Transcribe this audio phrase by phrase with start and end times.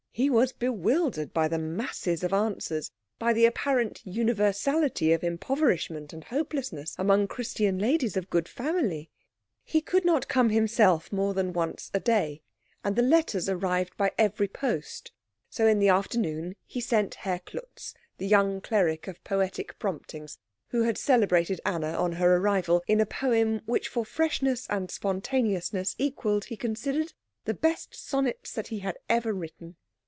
[0.13, 6.25] He was bewildered by the masses of answers, by the apparent universality of impoverishment and
[6.25, 9.09] hopelessness among Christian ladies of good family.
[9.63, 12.41] He could not come himself more than once a day,
[12.83, 15.13] and the letters arrived by every post;
[15.49, 20.83] so in the afternoon he sent Herr Klutz, the young cleric of poetic promptings, who
[20.83, 26.45] had celebrated Anna on her arrival in a poem which for freshness and spontaneousness equalled,
[26.45, 27.13] he considered,
[27.45, 29.75] the best sonnets that had ever been written.